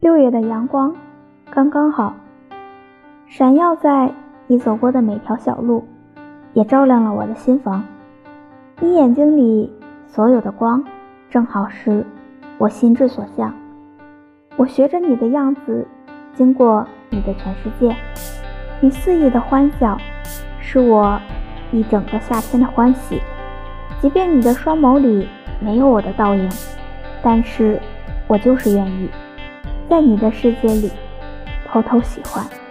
[0.00, 0.94] 六月的阳光
[1.50, 2.14] 刚刚好，
[3.26, 4.08] 闪耀在
[4.46, 5.84] 你走过的每条小路，
[6.52, 7.82] 也照亮了我的心房。
[8.78, 9.72] 你眼睛里
[10.06, 10.84] 所有的光，
[11.28, 12.06] 正好是
[12.58, 13.52] 我心之所向。
[14.56, 15.84] 我学着你的样子，
[16.32, 17.96] 经过你的全世界。
[18.80, 19.98] 你肆意的欢笑，
[20.60, 21.20] 是我
[21.72, 23.20] 一整个夏天的欢喜。
[24.00, 25.26] 即便你的双眸里
[25.60, 26.48] 没有我的倒影，
[27.20, 27.80] 但是
[28.28, 29.10] 我就是愿意，
[29.88, 30.90] 在你的世界里
[31.66, 32.67] 偷偷喜欢。